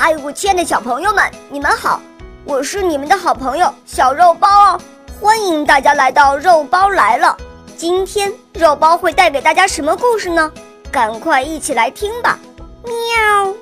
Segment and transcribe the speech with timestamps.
[0.00, 2.00] 嗨，我亲爱的小朋友们，你们好！
[2.44, 4.80] 我是你们的好朋友小肉包哦，
[5.20, 7.36] 欢迎大家来到肉包来了。
[7.76, 10.52] 今天肉包会带给大家什么故事呢？
[10.92, 12.38] 赶快一起来听吧！
[12.84, 13.52] 喵。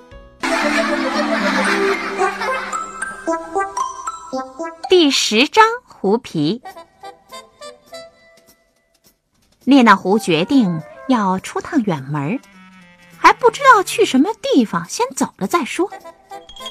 [4.91, 6.61] 第十章狐皮。
[9.65, 12.39] 列那狐决定要出趟远门，
[13.17, 15.91] 还不知道去什么地方，先走了再说。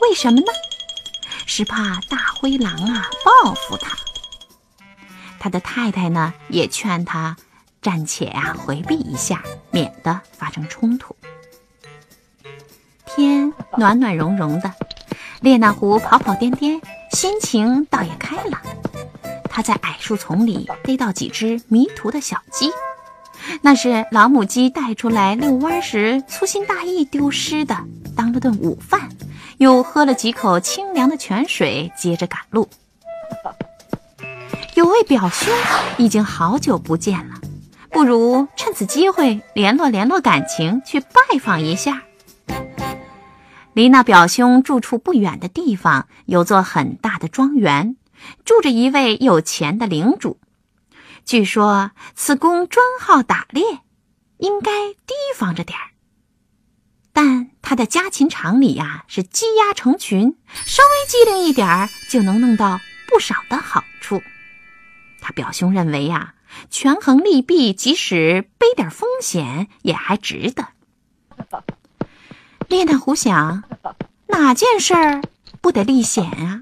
[0.02, 0.48] 为什么呢？
[1.46, 3.96] 是怕大灰狼啊报复他。
[5.40, 7.36] 他的太太呢也劝他
[7.82, 11.16] 暂且啊回避一下，免得发生冲突。
[13.06, 14.74] 天暖暖融融的，
[15.42, 16.82] 列那狐跑跑颠颠，
[17.12, 18.60] 心情倒也开朗。
[19.50, 22.72] 他在矮树丛里逮到几只迷途的小鸡，
[23.62, 27.78] 那是老母鸡带出来遛弯时粗心大意丢失的，
[28.16, 29.08] 当了顿午饭，
[29.58, 32.70] 又喝了几口清凉的泉水，接着赶路。
[34.76, 35.54] 有位表兄
[35.98, 37.36] 已经好久不见了，
[37.90, 42.04] 不如趁此机会联络联络感情，去拜访一下。
[43.74, 47.96] 离那表兄住处不远的地方，有座很大的庄园。
[48.44, 50.40] 住着一位有钱的领主，
[51.26, 53.64] 据说此公专好打猎，
[54.38, 55.95] 应该提防着点儿。
[57.68, 64.22] 他的家禽场里呀是鸡鸭成群，稍微机灵一点儿就能弄到不少的好处。
[65.20, 66.36] 他表兄认为呀，
[66.70, 70.68] 权衡利弊，即使背点风险也还值得。
[72.68, 73.64] 列那狐想，
[74.28, 75.24] 哪件事儿
[75.60, 76.62] 不得历险啊？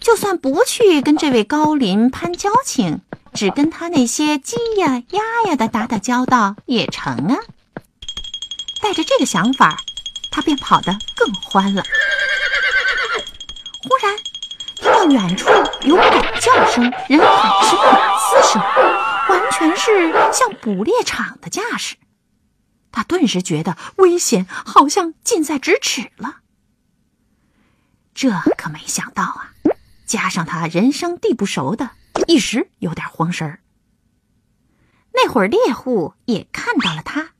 [0.00, 3.02] 就算不去跟这位高邻攀交情，
[3.34, 7.36] 只跟他那些鸡呀、鸭呀的打打交道也成啊。
[8.82, 9.76] 带着这个想法，
[10.32, 11.84] 他便跑得更欢了。
[13.84, 14.16] 忽然
[14.74, 15.48] 听到远处
[15.82, 16.02] 有狗
[16.40, 18.62] 叫声、人喊声、马嘶声，
[19.28, 21.96] 完全是像捕猎场的架势。
[22.90, 26.38] 他顿时觉得危险好像近在咫尺了。
[28.14, 29.52] 这可没想到啊！
[30.06, 31.90] 加上他人生地不熟的，
[32.26, 33.60] 一时有点慌神儿。
[35.14, 37.31] 那会儿猎户也看到了他，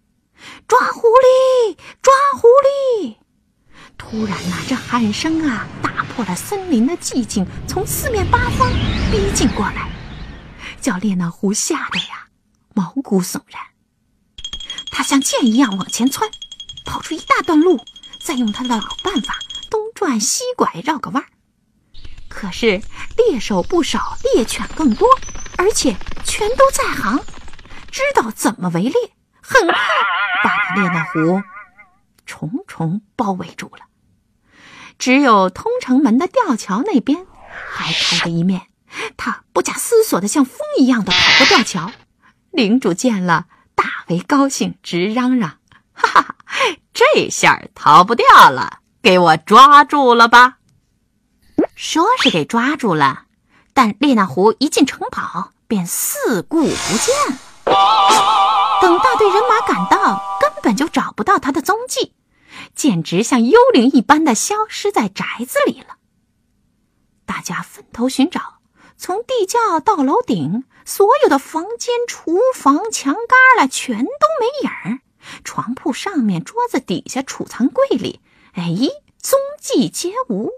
[0.66, 3.16] 抓狐狸，抓狐狸！
[3.98, 8.70] 突然呐，这喊声啊，打破了森林的寂静，从四面八方
[9.10, 9.88] 逼近过来，
[10.80, 12.26] 叫列那狐吓得呀
[12.74, 13.62] 毛骨悚然。
[14.90, 16.30] 他像箭一样往前窜，
[16.84, 17.80] 跑出一大段路，
[18.20, 19.36] 再用他的老办法
[19.70, 21.28] 东转西拐，绕个弯儿。
[22.28, 22.82] 可是
[23.16, 25.08] 猎手不少，猎犬更多，
[25.56, 27.24] 而且全都在行，
[27.90, 28.92] 知道怎么围猎，
[29.40, 29.76] 很快
[30.74, 31.42] 列那湖
[32.26, 33.86] 重重包围住了。
[34.98, 37.26] 只有通城门的吊桥那边
[37.70, 38.62] 还开着一面，
[39.16, 41.90] 他不假思索的像风一样的跑过吊桥。
[42.50, 45.58] 领主见了，大为高兴，直嚷嚷
[45.92, 46.34] ：“哈哈，
[46.92, 50.58] 这下逃不掉了，给我抓住了吧！”
[51.74, 53.24] 说是给抓住了，
[53.72, 57.14] 但列那狐一进城堡便四顾不见
[57.64, 58.41] 了。
[58.82, 62.14] 等大队人马赶到，根本就找不到他的踪迹，
[62.74, 65.98] 简直像幽灵一般的消失在宅子里了。
[67.24, 68.58] 大家分头寻找，
[68.96, 74.10] 从地窖到楼顶，所有的房间、厨房、墙旮旯全都
[74.40, 74.98] 没影儿，
[75.44, 78.18] 床铺上面、桌子底下、储藏柜里，
[78.54, 78.64] 哎，
[79.16, 80.50] 踪迹皆无。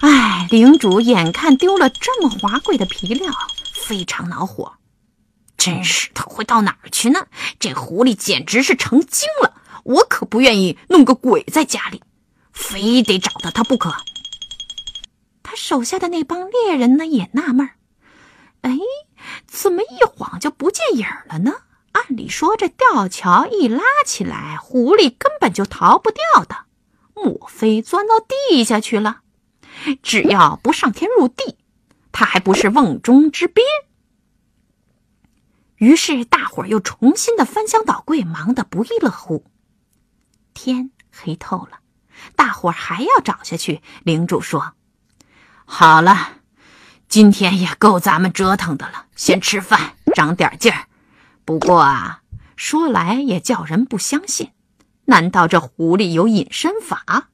[0.00, 3.32] 哎，领主眼看丢了这么华贵的皮料，
[3.86, 4.74] 非常恼火。
[5.64, 7.28] 真是，他会到哪儿去呢？
[7.60, 9.54] 这狐狸简直是成精了！
[9.84, 12.02] 我可不愿意弄个鬼在家里，
[12.52, 13.94] 非得找到他不可。
[15.44, 17.74] 他手下的那帮猎人呢，也纳闷儿：
[18.62, 18.76] 哎，
[19.46, 21.52] 怎么一晃就不见影了呢？
[21.92, 26.64] 按理说，这吊桥一拉起来，狐狸根本就逃不掉的，
[27.14, 29.20] 莫非钻到地下去了？
[30.02, 31.56] 只要不上天入地，
[32.10, 33.62] 他还不是瓮中之鳖。
[35.82, 39.44] 于是大伙儿又重新的翻箱倒柜，忙得不亦乐乎。
[40.54, 41.80] 天黑透了，
[42.36, 43.82] 大伙儿还要找下去。
[44.04, 44.74] 领主说
[45.66, 46.34] ：“好了，
[47.08, 50.86] 今天也够咱们折腾的了，先吃饭，长点劲儿。
[51.44, 52.22] 不过啊，
[52.54, 54.52] 说来也叫人不相信，
[55.06, 57.30] 难道这狐狸有隐身法？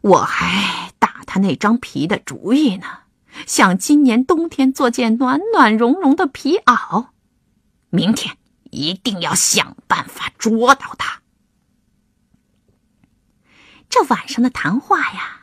[0.00, 2.86] 我还打……”他那张皮的主意呢？
[3.46, 7.08] 想今年冬天做件暖暖融融的皮袄，
[7.94, 8.36] 明天
[8.72, 11.22] 一定要想办法捉到他。
[13.88, 15.42] 这晚上的谈话呀，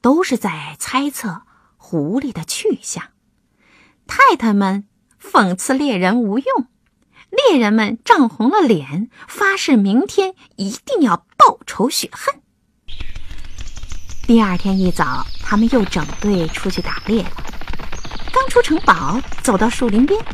[0.00, 1.42] 都是在猜测
[1.76, 3.10] 狐狸的去向。
[4.06, 4.88] 太太们
[5.20, 6.66] 讽刺猎人无用，
[7.28, 12.40] 猎人们涨红了脸，发誓明天一定要报仇雪恨。
[14.26, 17.30] 第二天一早，他们又整队出去打猎了。
[18.32, 20.24] 刚出城堡，走到树林边，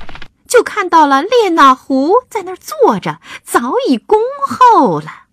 [0.48, 4.18] 就看到了列那狐在那儿坐着，早已恭
[4.48, 5.26] 候了。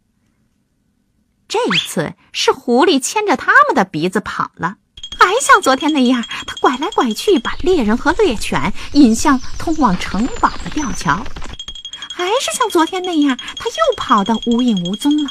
[1.47, 4.75] 这次是狐狸牵着他们的鼻子跑了，
[5.17, 11.25] 还像昨天那样，他拐来拐去，把猎人和猎犬引向通往城堡的吊桥。
[12.13, 15.29] 还是像昨天那样，他又跑得无影无踪了。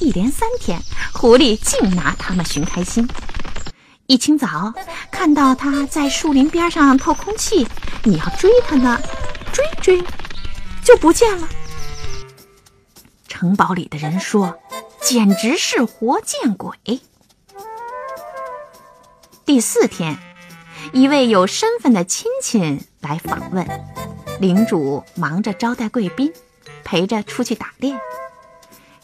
[0.00, 0.80] 一连三天，
[1.12, 3.06] 狐狸净拿他们寻开心。
[4.06, 4.72] 一清早，
[5.10, 7.66] 看到他在树林边上透空气，
[8.04, 9.00] 你要追他呢，
[9.52, 10.04] 追追，
[10.84, 11.48] 就不见了。
[13.26, 14.58] 城堡里的人说。
[15.06, 16.78] 简直是活见鬼！
[19.44, 20.16] 第四天，
[20.94, 23.68] 一位有身份的亲戚来访问，
[24.40, 26.32] 领主忙着招待贵宾，
[26.84, 27.94] 陪着出去打猎。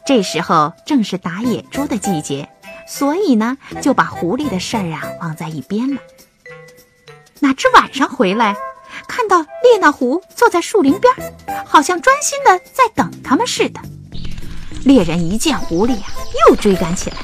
[0.06, 2.48] 这时候正是打野猪的季节，
[2.88, 6.00] 所以呢，就把狐狸的事儿啊忘在一边了。
[7.40, 8.56] 哪知晚上回来，
[9.10, 11.12] 看到列那狐坐在树林边，
[11.66, 13.80] 好像专心的在等他们似的。
[14.84, 16.06] 猎人一见狐狸呀，
[16.48, 17.16] 又追赶起来，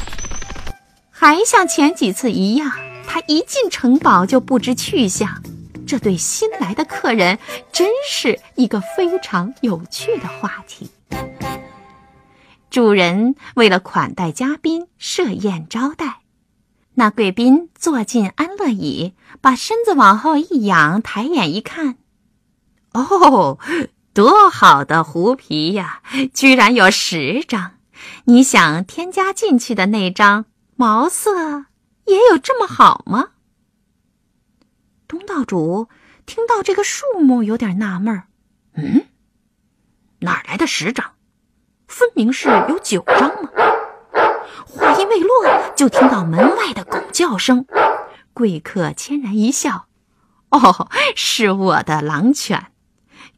[1.12, 2.72] 还像前几次一样，
[3.06, 5.40] 他一进城堡就不知去向。
[5.86, 7.38] 这对新来的客人
[7.70, 10.90] 真是一个非常有趣的话题。
[12.68, 16.16] 主人为了款待嘉宾，设宴招待。
[16.94, 21.96] 那贵宾坐进安乐椅，把身子往后一仰，抬眼一看，
[22.92, 23.58] 哦。
[24.12, 26.00] 多好的狐皮呀！
[26.32, 27.72] 居然有十张，
[28.24, 31.66] 你想添加进去的那张毛色
[32.06, 33.32] 也有这么好吗？
[35.06, 35.88] 东道主
[36.24, 38.24] 听到这个数目有点纳闷儿，
[38.74, 39.04] 嗯，
[40.20, 41.12] 哪来的十张？
[41.86, 43.50] 分明是有九张嘛！
[44.66, 45.44] 话音未落，
[45.76, 47.66] 就听到门外的狗叫声。
[48.36, 49.86] 贵客谦然一笑
[50.52, 52.66] ：“哦，是我的狼犬。”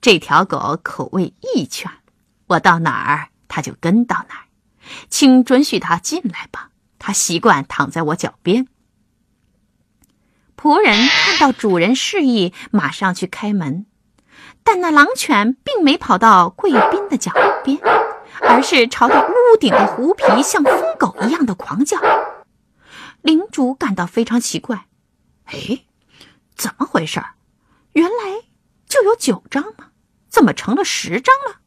[0.02, 1.88] 这条狗口味异犬，
[2.48, 4.44] 我到哪儿它就跟到哪儿，
[5.08, 6.70] 请准许它进来吧。
[6.98, 8.66] 它习惯躺在我脚边。
[10.56, 13.86] 仆人看到主人示意，马上去开门，
[14.64, 17.30] 但那狼犬并没跑到贵宾的脚
[17.62, 17.78] 边，
[18.40, 22.00] 而是朝着屋顶的狐皮像疯狗一样的狂叫。
[23.22, 24.86] 领主感到非常奇怪，
[25.48, 25.84] 哎，
[26.56, 27.22] 怎么回事？
[27.92, 28.48] 原来。
[28.88, 29.90] 就有九张吗？
[30.30, 31.60] 怎么成了十张了？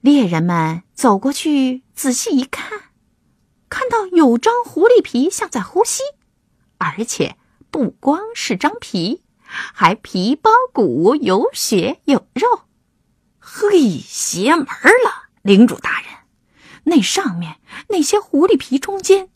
[0.00, 2.90] 猎人们走过去仔细一看，
[3.68, 6.02] 看到有张狐狸皮像在呼吸，
[6.78, 7.36] 而且
[7.70, 12.62] 不光是张皮，还皮包骨，有血有肉。
[13.38, 15.28] 嘿，邪门了！
[15.42, 16.10] 领主大人，
[16.82, 17.60] 那上面
[17.90, 19.30] 那些狐狸皮中间，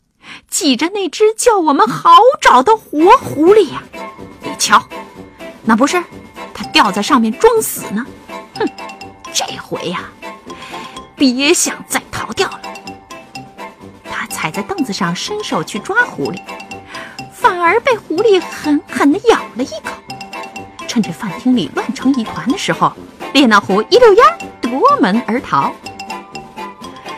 [0.53, 3.81] 挤着那只叫我们好找的活狐狸呀！
[4.43, 4.79] 你瞧。
[5.63, 6.01] 那不是，
[6.53, 8.05] 他吊在上面装死呢。
[8.59, 8.69] 哼，
[9.33, 10.01] 这回呀，
[11.15, 12.61] 别想再逃掉了。
[14.03, 16.39] 他踩在凳子上，伸手去抓狐狸，
[17.33, 19.89] 反而被狐狸狠狠地咬了一口。
[20.87, 22.93] 趁着饭厅里乱成一团的时候，
[23.33, 24.23] 列那狐一溜烟
[24.61, 25.73] 夺门而逃。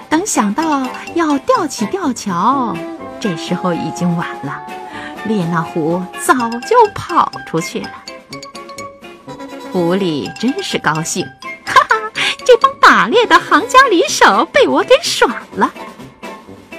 [0.08, 2.74] 等想到要吊起吊桥，
[3.20, 4.62] 这时候已经晚了，
[5.26, 6.34] 列那狐早
[6.68, 7.90] 就跑出去了。
[9.72, 11.26] 狐狸真是高兴，
[11.66, 12.12] 哈哈！
[12.46, 15.74] 这帮打猎的行家里手被我给耍了。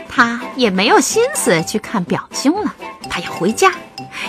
[0.08, 2.74] 他也没有心思去看表兄了，
[3.10, 3.72] 他要回家，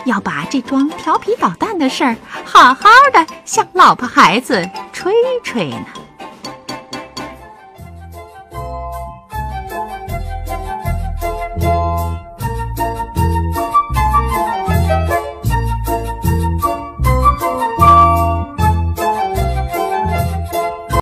[0.06, 5.86] 要把这桩调皮捣蛋的事儿好好的向老婆孩子吹吹呢。